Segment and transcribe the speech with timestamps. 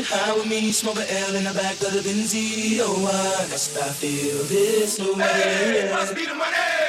[0.00, 2.78] get high with me, smoke a L in the back of the Benzie.
[2.80, 5.24] Oh, I must I feel this way?
[5.24, 6.79] Hey, must be the money.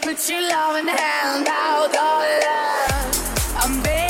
[0.00, 2.42] put your loving hand out, darling.
[3.56, 4.01] I'm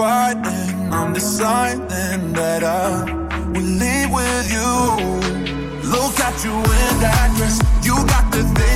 [0.00, 0.90] fighting.
[0.90, 3.04] I'm deciding that I
[3.52, 4.72] will leave with you.
[5.94, 7.56] Look at you in that dress.
[7.84, 8.69] You got the thing.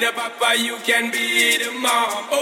[0.00, 2.35] Be the papa, you can be the mom.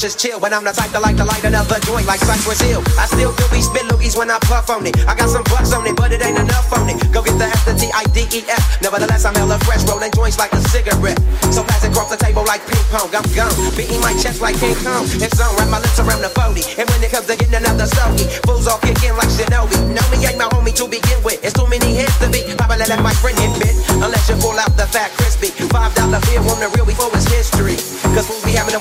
[0.00, 0.40] Just chill.
[0.40, 2.80] But I'm the type to like to light another joint like Cypress Hill.
[2.96, 4.96] I still do these spit loogies when I puff on it.
[5.04, 6.96] I got some bucks on it, but it ain't enough on it.
[7.12, 8.80] Go get the F, the T, I, D, E, F.
[8.80, 11.20] Nevertheless, I'm hella fresh, rolling joints like a cigarette.
[11.52, 13.12] So pass it across the table like ping pong.
[13.12, 15.04] I'm gone, beating my chest like King Kong.
[15.20, 16.80] It's on, wrap my lips around the 40.
[16.80, 19.76] And when it comes to getting another stogie, fools all kick in like Shinobi.
[19.92, 21.44] Know me ain't my homie to begin with.
[21.44, 22.48] It's too many hits to beat.
[22.56, 23.76] Probably let my friend hit bit.
[24.00, 25.52] Unless you pull out the fat crispy.
[25.68, 26.69] Five dollar bill on the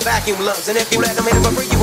[0.10, 0.67] vacuum lungs.
[0.67, 1.78] And if you let them in for free, you.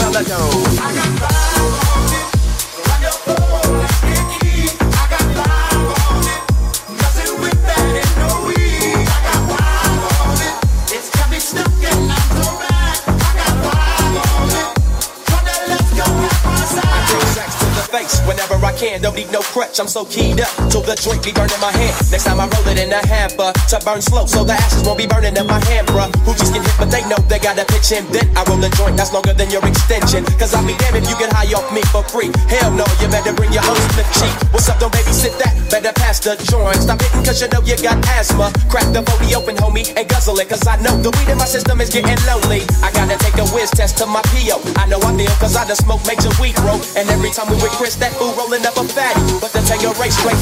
[16.78, 19.00] I bring sex to the face whenever I can.
[19.02, 19.40] Don't need no
[19.76, 19.80] crutch.
[19.80, 21.94] I'm so keyed up till the joint be burning my hand.
[22.10, 24.98] Next time I roll it in a hamper to burn slow, so the ashes won't
[24.98, 26.10] be burning in my hand, bruh.
[26.24, 28.04] Hoochies get hit, but they know they got a pitch in.
[28.12, 30.24] Then I roll a joint that's longer than your extension.
[30.40, 32.30] Cause I'll be damned if you get high off me for free.
[32.48, 34.34] Hell no, you better bring your own slip cheek.
[34.52, 35.52] What's up, don't babysit that?
[35.70, 36.80] Better pass the joint.
[36.80, 38.52] Stop hitting cause you know you got asthma.
[38.70, 40.48] Crack the 40 open, homie, and guzzle it.
[40.48, 42.64] Cause I know the weed in my system is getting lonely.
[42.80, 44.56] I gotta take a whiz test to my PO.
[44.78, 46.78] I know I feel cause I done smoke major weed, bro.
[46.96, 49.20] And every time we with Chris, that fool rolling up a fatty.
[49.42, 50.36] But to take a race straight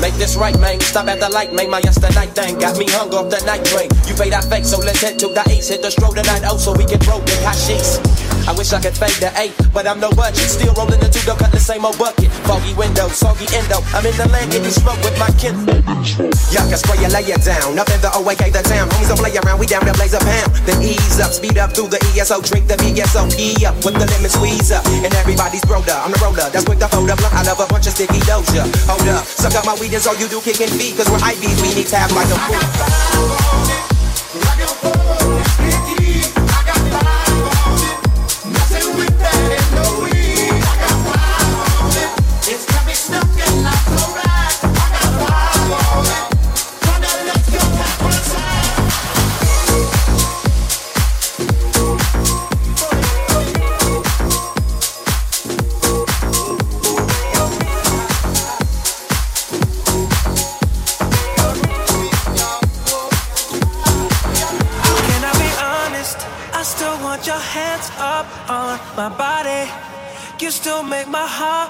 [0.00, 0.80] make this right, man.
[0.80, 1.70] Stop at the light, man.
[1.70, 3.88] My yesterday thing got me hung off the night train.
[4.08, 5.68] You pay that fake, so let's head to the east.
[5.68, 8.31] Hit the stroll tonight, oh, so we can roll the hot sheets.
[8.48, 10.50] I wish I could fade the eight, but I'm no budget.
[10.50, 12.30] Still rolling the two, don't cut the same old bucket.
[12.42, 13.78] Foggy window, soggy endo.
[13.94, 15.54] I'm in the land getting smoke with my kin.
[16.50, 17.78] Y'all can spray you, lay it down.
[17.78, 18.90] Up in the OAK, the town.
[18.90, 20.50] Homies don't play around, we down to blaze a pound.
[20.66, 22.42] Then ease up, speed up through the ESO.
[22.42, 24.82] Drink the VSOP up with the lemon squeeze up.
[25.06, 26.50] And everybody's roller, I'm the roller.
[26.50, 27.22] That's quick to hold up.
[27.32, 28.66] Out of a bunch of sticky doja.
[28.90, 30.98] Hold up, suck up my weed, and all you do kicking feet.
[30.98, 33.41] Cause we're IBs, we need to have like a fool.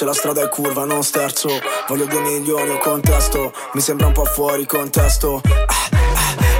[0.00, 1.50] se la strada è curva non sterzo.
[1.86, 3.52] Voglio due milioni o contesto.
[3.74, 5.42] Mi sembra un po' fuori contesto.
[5.44, 5.88] Ah,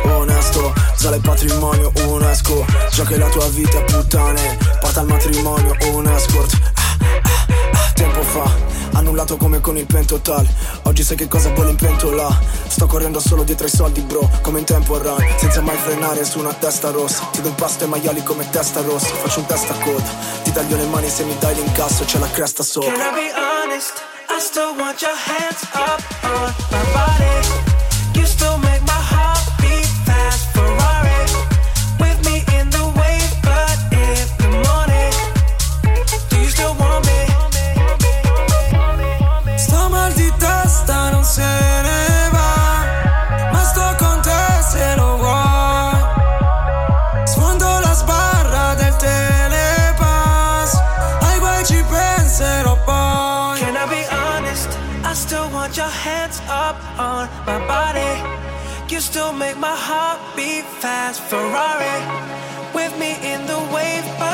[0.04, 2.66] ah, Onesto, sale patrimonio UNESCO.
[2.90, 4.58] Già che la tua vita puttane.
[4.78, 6.79] Porta al matrimonio un escort
[9.20, 10.46] annullato come con il pentotal
[10.84, 12.28] Oggi sai che cosa vuole in pentola
[12.66, 16.38] Sto correndo solo dietro ai soldi bro Come in tempo run Senza mai frenare su
[16.38, 17.28] una testa rossa.
[17.30, 19.14] Ti do un pasto ai maiali come testa rossa.
[19.14, 20.10] Faccio un testa a coda.
[20.42, 22.92] Ti taglio le mani se mi dai l'incasso C'è la cresta sopra.
[22.92, 24.02] Can I be honest?
[24.28, 27.69] I still want your hands up on my body.
[58.90, 61.22] You still make my heart beat fast.
[61.22, 61.98] Ferrari
[62.74, 64.29] with me in the wave.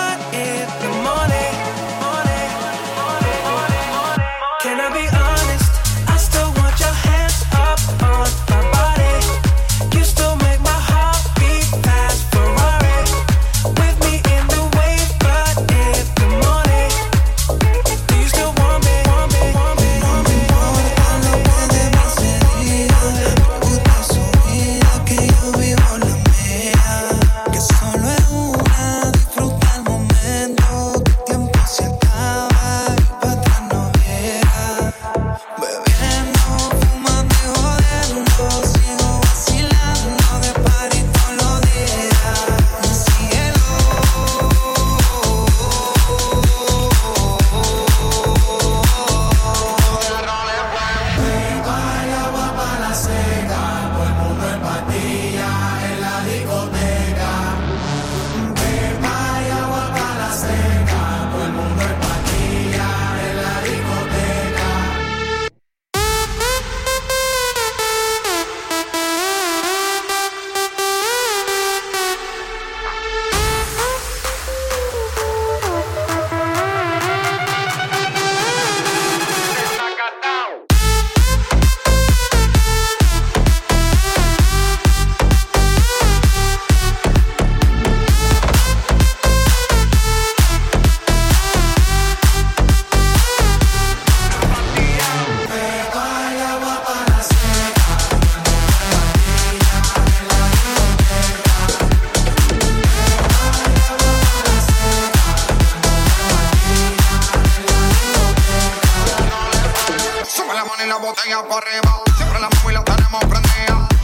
[111.59, 112.03] arriba.
[112.17, 113.96] Siempre la móvil la tenemos prendida.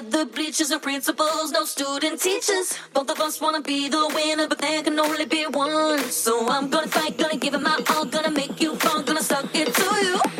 [0.00, 2.78] at the bleachers are principals, no student teachers.
[2.94, 5.98] Both of us wanna be the winner, but there can only be one.
[6.10, 9.54] So I'm gonna fight, gonna give it my all, gonna make you fall, gonna suck
[9.54, 10.39] it to you.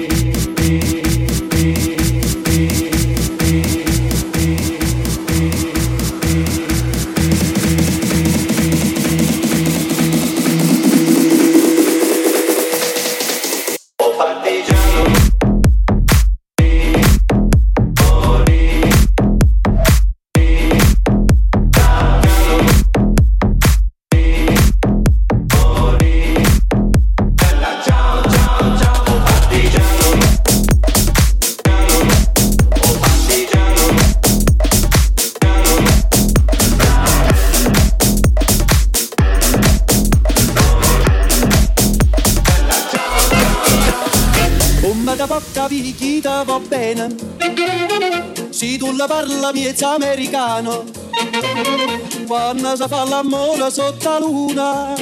[53.69, 54.93] sotto la luna,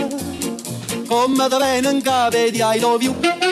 [1.07, 3.48] come te vengono in capo di I love.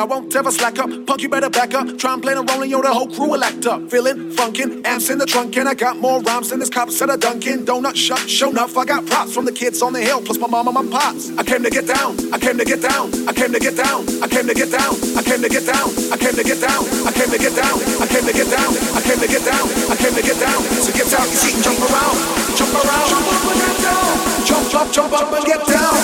[0.00, 0.90] I won't ever slack up.
[1.06, 1.98] Punk, you better back up.
[1.98, 3.90] Try and play the role and yo, the whole crew will act up.
[3.90, 7.10] Feeling funkin', amps in the trunk, and I got more rhymes than this cops at
[7.10, 8.18] a Dunkin' Donut shop.
[8.18, 10.86] Show enough, I got props from the kids on the hill, plus my mama, my
[10.86, 11.36] pops.
[11.36, 14.04] I came to get down, I came to get down, I came to get down,
[14.22, 16.84] I came to get down, I came to get down, I came to get down,
[17.02, 19.66] I came to get down, I came to get down, I came to get down,
[19.90, 20.60] I came to get down.
[20.78, 22.16] So get out your seat and jump around,
[22.54, 24.14] jump around, jump up and get down,
[24.46, 25.96] jump, jump, jump up and get down,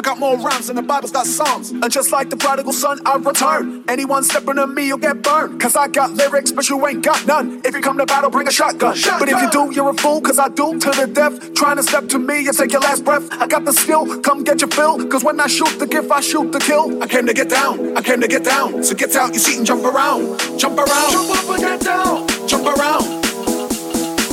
[0.00, 1.72] I got more rhymes than the Bible's got songs.
[1.72, 3.84] And just like the prodigal son, I return.
[3.86, 5.60] Anyone stepping on me, you'll get burned.
[5.60, 7.60] Cause I got lyrics, but you ain't got none.
[7.66, 8.96] If you come to battle, bring a shotgun.
[9.18, 11.52] But if you do, you're a fool, cause I do to the death.
[11.52, 13.28] Trying to step to me and take your last breath.
[13.30, 15.06] I got the skill, come get your fill.
[15.06, 17.02] Cause when I shoot the gift, I shoot the kill.
[17.02, 18.82] I came to get down, I came to get down.
[18.82, 20.58] So get out your seat and jump around.
[20.58, 21.12] Jump around.
[21.12, 22.48] Jump up and get down.
[22.48, 23.04] Jump around.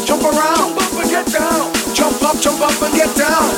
[0.07, 0.79] Jump around.
[0.79, 1.73] Jump up and get down.
[1.93, 3.56] Jump up, jump up and get down.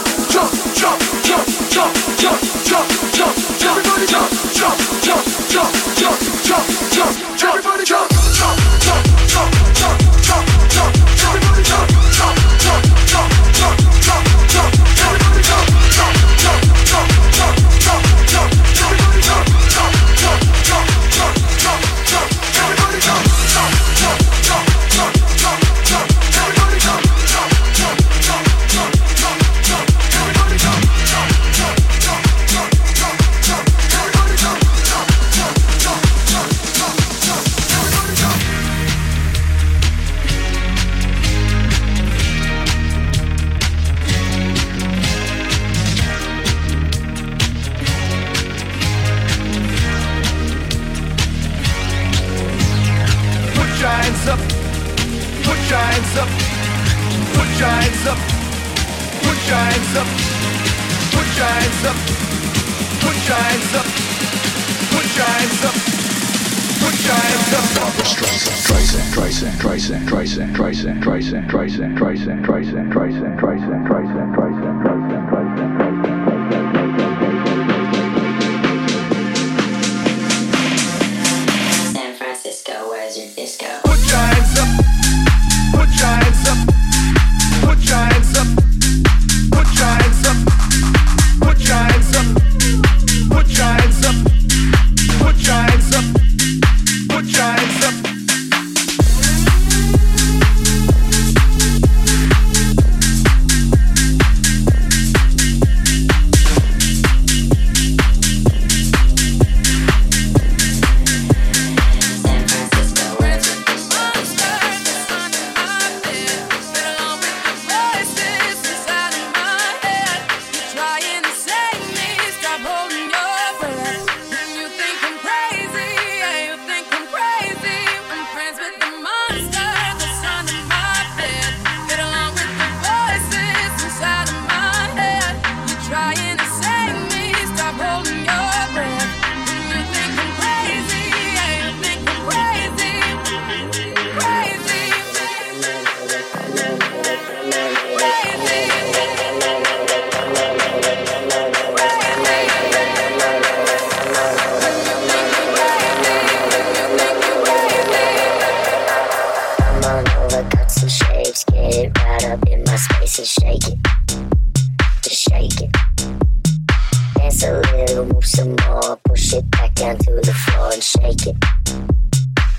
[170.51, 171.35] Oh, on, shake it,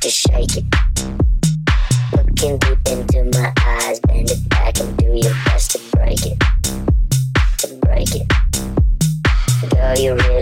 [0.01, 0.65] just shake it.
[2.13, 6.39] Looking deep into my eyes, bend it back and do your best to break it,
[7.59, 8.27] to break it.
[9.71, 10.40] Girl, you really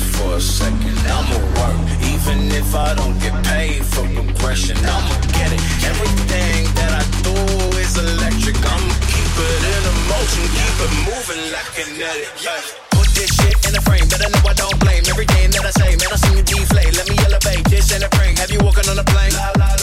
[0.00, 0.96] for a second.
[1.06, 1.80] I'ma work,
[2.12, 4.76] even if I don't get paid for progression.
[4.78, 5.62] I'ma get it.
[5.84, 7.34] Everything that I do
[7.78, 8.56] is electric.
[8.56, 12.30] I'ma keep it in a motion, keep it moving like kinetic.
[12.42, 12.60] Yeah.
[12.96, 15.64] Put this shit in a frame, but I know I don't blame Every game that
[15.64, 15.90] I say.
[15.96, 16.94] Man, I seen you deflate.
[16.96, 18.36] Let me elevate this in a frame.
[18.36, 19.32] Have you walking on a plane?
[19.32, 19.79] La, la, la.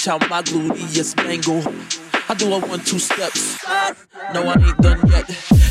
[0.00, 1.60] Watch how my gluteus bangle.
[2.30, 3.62] I do a one, two steps.
[4.32, 5.28] No, I ain't done yet.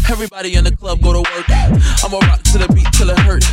[0.07, 1.49] Everybody in the club go to work.
[1.49, 3.43] I'ma rock to the beat till it hurt.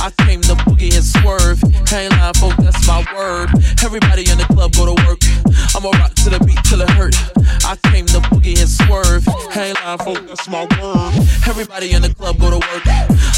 [0.00, 1.62] I came to boogie and swerve.
[1.92, 3.50] Ain't lying, folk, that's my word.
[3.84, 5.22] Everybody in the club go to work.
[5.70, 7.14] I'ma rock to the beat till it hurt.
[7.62, 9.22] I came to boogie and swerve.
[9.54, 11.14] Ain't lying, folk, that's my word.
[11.46, 12.86] Everybody in the club go to work.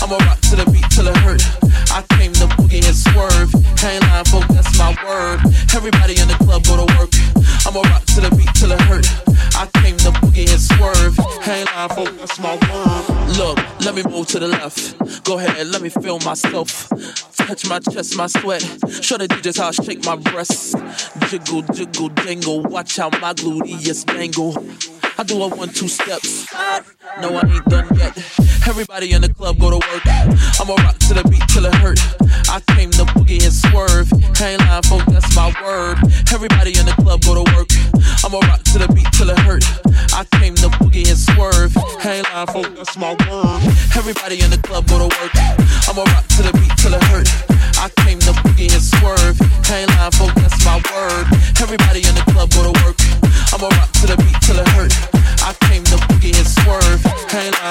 [0.01, 1.44] I'ma rock to the beat till it hurt.
[1.92, 2.01] I
[5.77, 7.12] Everybody in the club go to work.
[7.66, 9.07] I'ma rock to the beat till it hurt.
[9.55, 11.18] I came to boogie and swerve.
[11.47, 13.37] Ain't lying, folk, that's my word.
[13.37, 14.97] Look, let me move to the left.
[15.24, 16.89] Go ahead, let me feel myself.
[17.37, 18.62] Touch my chest, my sweat.
[19.03, 20.74] Show the DJs how I shake my breasts.
[21.29, 22.62] Jiggle, jiggle, jangle.
[22.62, 24.55] Watch how my gluteus bangle.
[25.19, 26.47] I do a one, two steps.
[27.23, 28.12] No, I ain't done yet.
[28.69, 30.05] Everybody in the club go to work.
[30.61, 31.97] I'ma rock to the beat till it hurt.
[32.53, 34.12] I came to boogie and swerve.
[34.12, 35.97] Ain't lying, folk, that's my word.
[36.29, 37.73] Everybody in the club go to work.
[38.29, 39.64] I'ma rock to the beat till it hurt.
[40.12, 41.73] I came to boogie and swerve.
[42.05, 43.64] Ain't lying, folk, that's my word.
[43.97, 45.33] Everybody in the club go to work.
[45.89, 47.29] I'ma rock to the beat till it hurt.
[47.81, 49.41] I came to boogie and swerve.
[49.73, 51.25] Ain't lying, folk, that's my word.
[51.57, 53.01] Everybody in the club go to work.
[53.55, 54.93] I'ma rock to the beat till it hurt.
[55.47, 56.99] I came to boogie and swerve.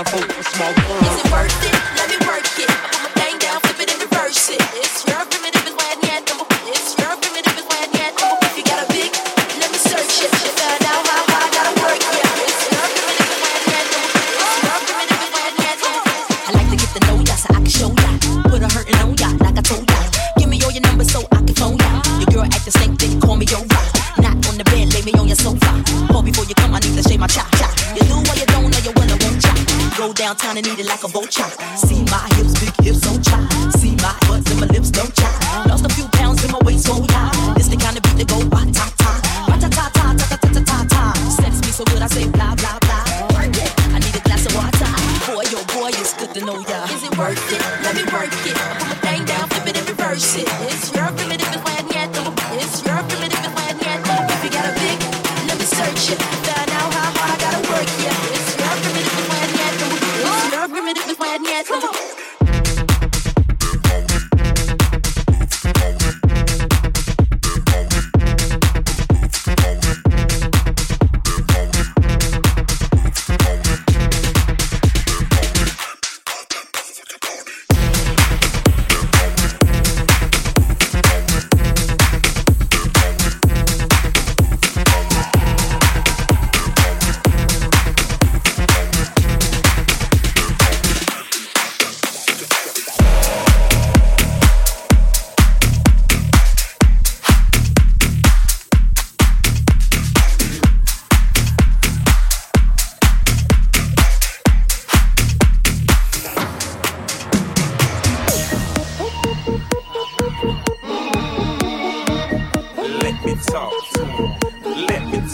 [0.08, 1.12] Folk, that's my word.
[1.12, 1.76] Is it worth it?
[2.00, 2.72] Let me work it.
[2.72, 4.64] I down, flip it and reverse it.
[4.80, 5.76] It's your primitive
[6.08, 6.24] yet.
[6.72, 8.16] It's your primitive yet.
[8.16, 9.12] If you got a big,
[9.60, 10.32] let me search it.
[10.32, 12.24] Gotta work it.
[12.48, 13.44] It's your primitive.
[13.44, 15.76] It's your primitive yet.
[16.48, 18.10] I like to get to know so I can show ya.
[18.48, 20.00] Put a hurtin' on ya like I told ya.
[20.40, 21.92] Give me all your numbers so I can phone ya.
[22.24, 23.44] Your girl the call me.
[24.24, 25.84] Not on the bed, lay me on your sofa.
[26.08, 27.65] Call before you come, I need to shave my cha.
[30.06, 31.50] Go downtown and eat it like a vulture.
[31.78, 33.42] See my hips, big hips, don't cha.
[33.80, 35.66] See my butts and my lips, don't cha.
[35.68, 35.85] Lost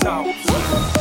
[0.02, 1.01] talk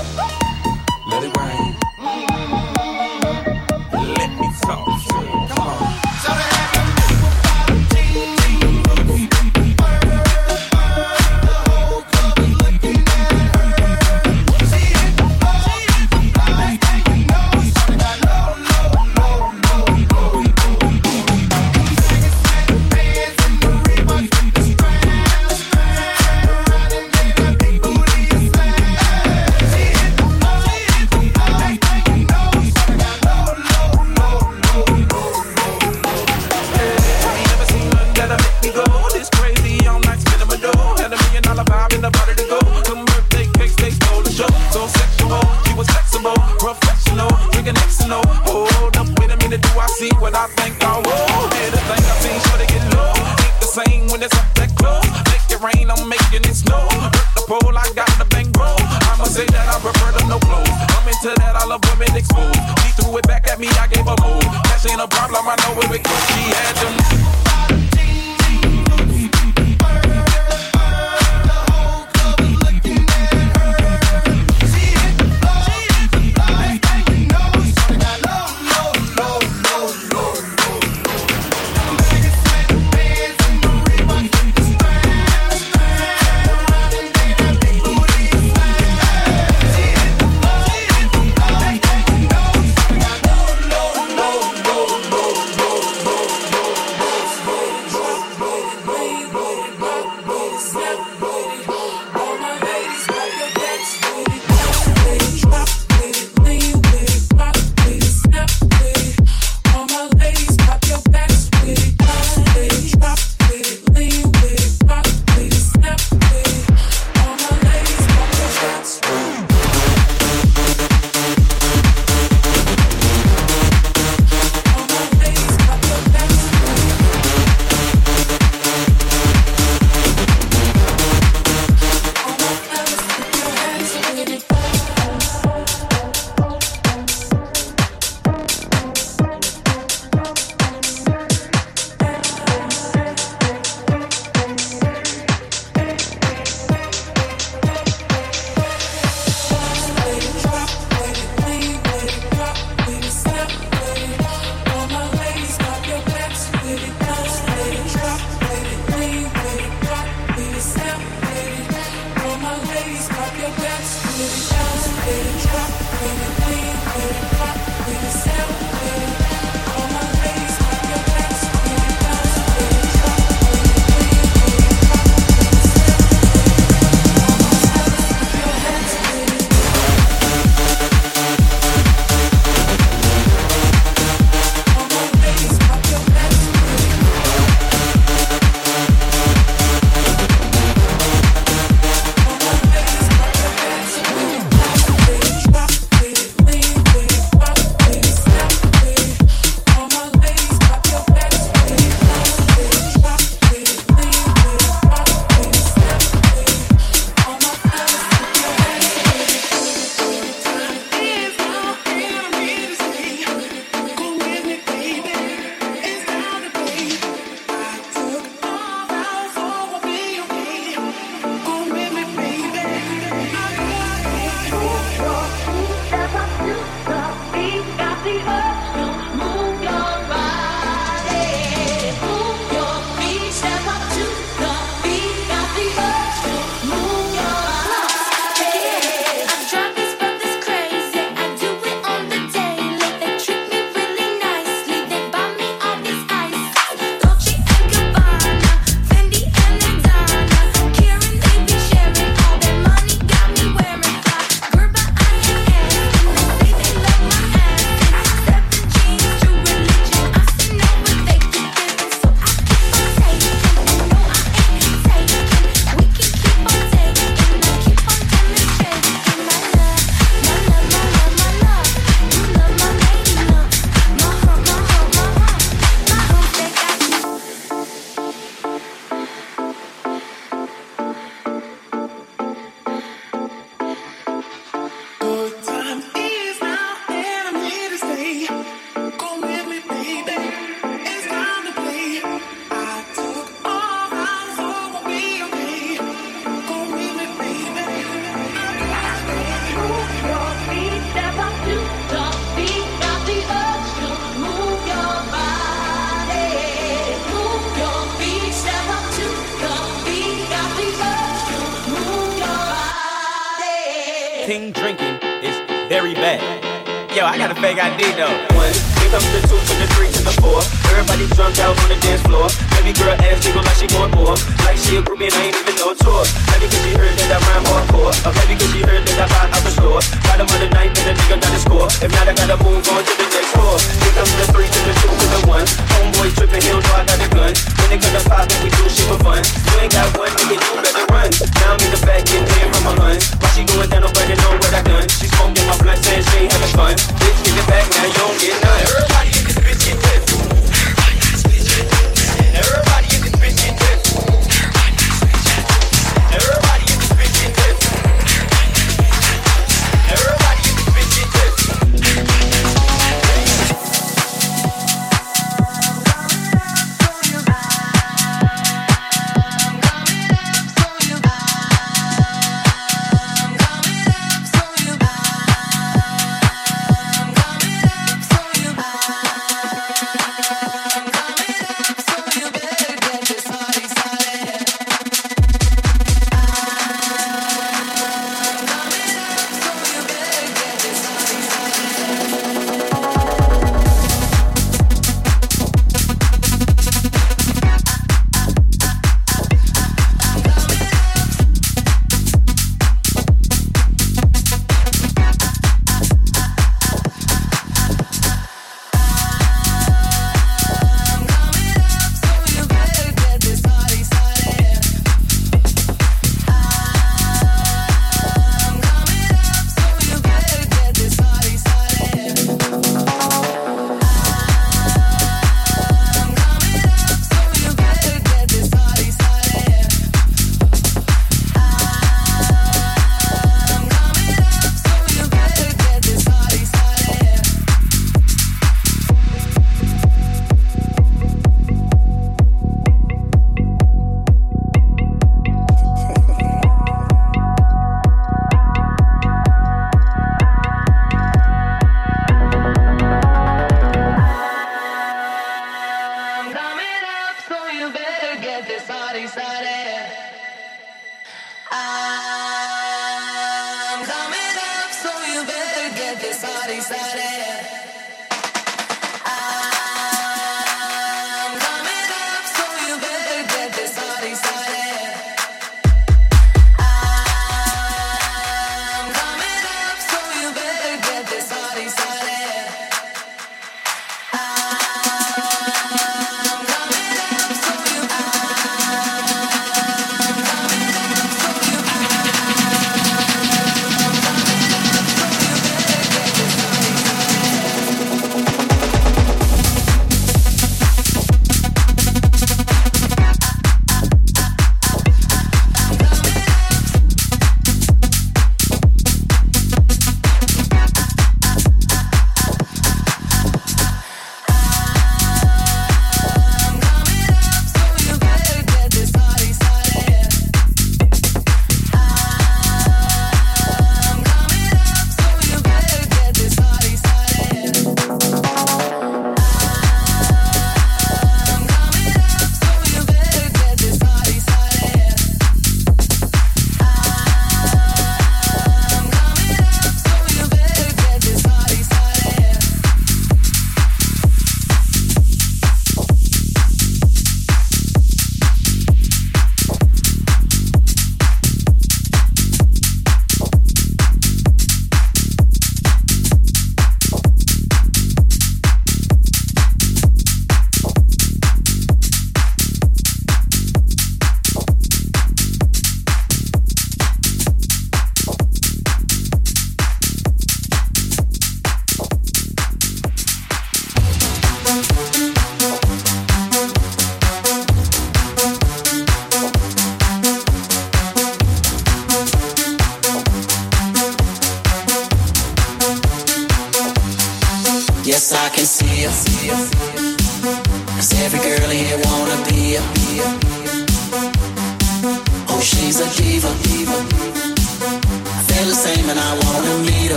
[164.21, 165.50] Just shout.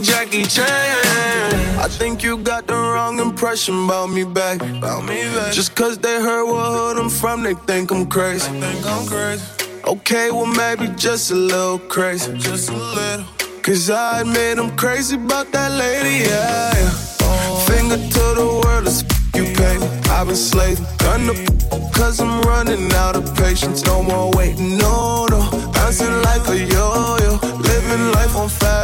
[0.00, 0.66] Jackie Chan.
[1.78, 4.60] I think you got the wrong impression about me back.
[4.60, 5.52] About me back.
[5.52, 8.50] Just cause they heard what hood I'm from, they think I'm crazy.
[8.52, 9.44] They think I'm crazy.
[9.84, 12.36] Okay, well maybe just a little crazy.
[12.38, 13.24] Just a little.
[13.62, 16.72] Cause I admit I'm crazy about that lady, yeah.
[16.74, 17.64] yeah.
[17.66, 19.02] Finger to the world is
[19.34, 19.76] you pay.
[20.10, 23.84] I've been slaving, done the cause I'm running out of patience.
[23.84, 25.40] No more waiting, no, no.
[25.72, 27.38] Bouncing like a yo-yo.
[27.58, 28.77] Living life on fast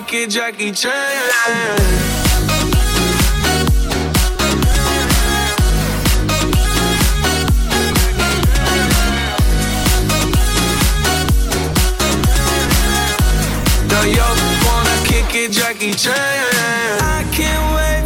[0.00, 0.92] kick it, Jackie Chan.
[15.50, 16.14] Jackie Chan.
[16.14, 17.97] I can't wait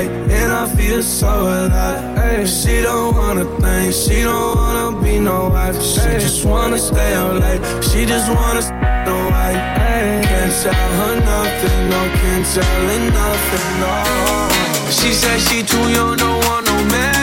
[0.00, 2.48] right, and I feel so alive.
[2.48, 5.80] She don't wanna think, she don't wanna be no wife.
[5.82, 9.60] She just wanna stay out late, she just wanna stay no wife.
[10.28, 13.94] Can't tell her nothing, no, can't tell her nothing, no.
[14.90, 17.19] She said she too young, don't want no man.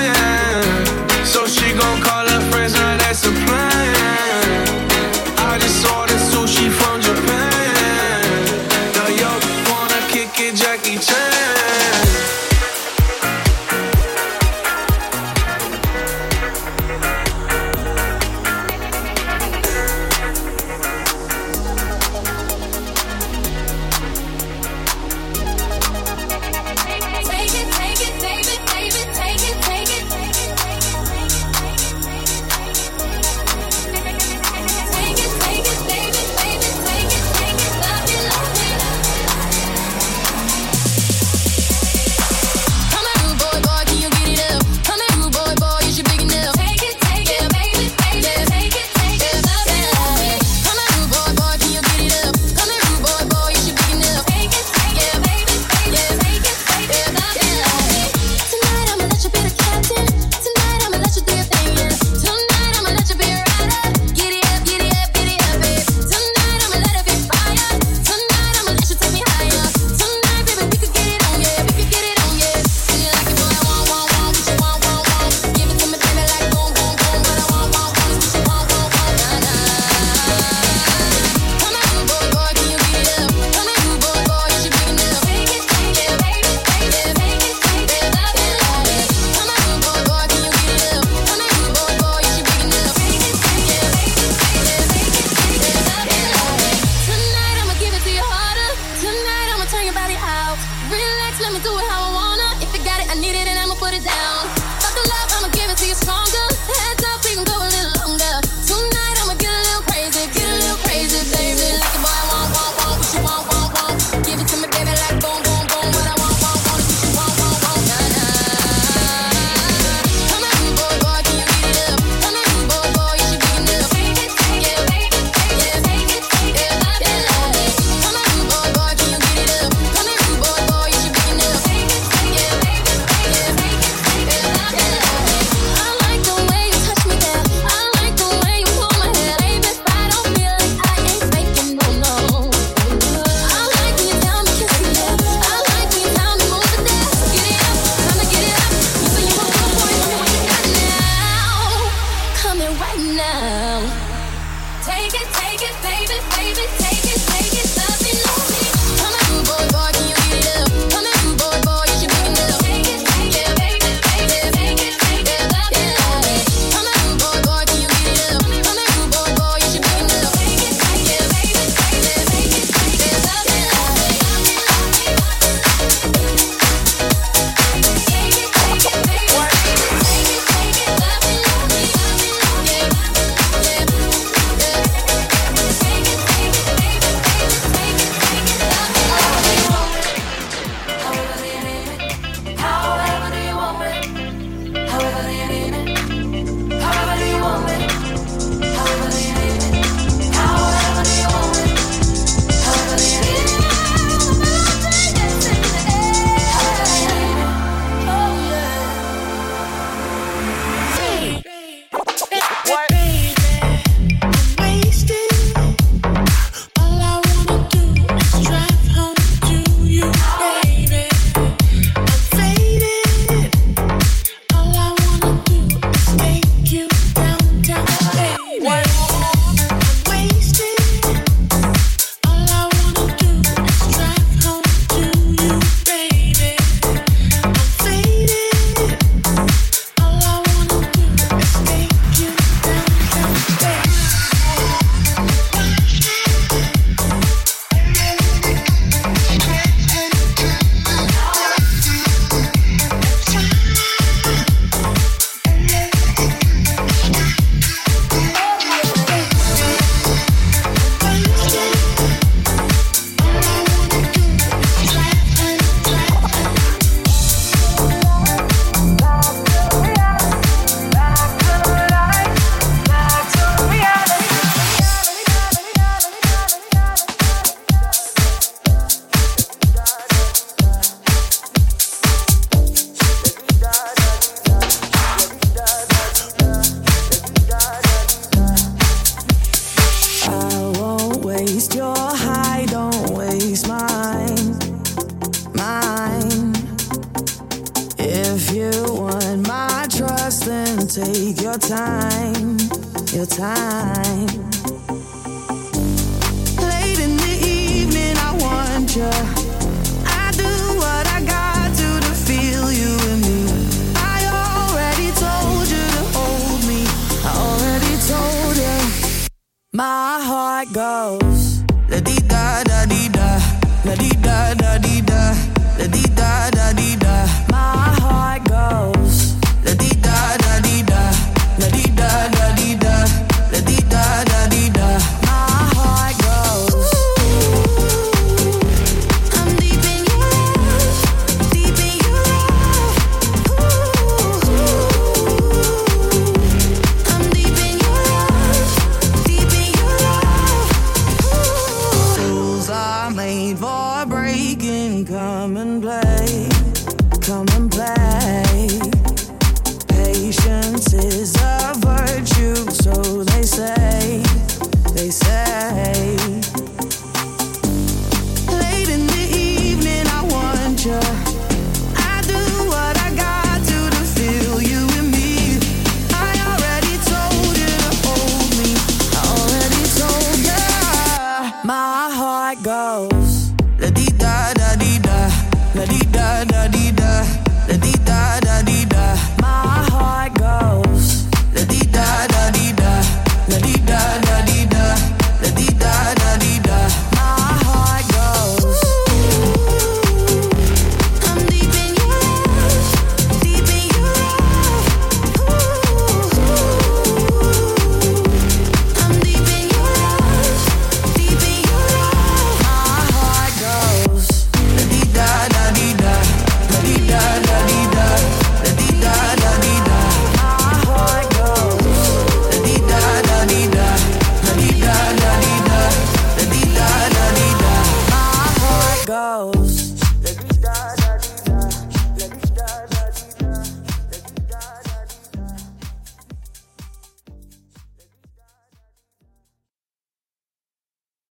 [100.90, 102.64] Relax, let me do it how I wanna.
[102.64, 104.37] If you got it, I need it, and I'ma put it down.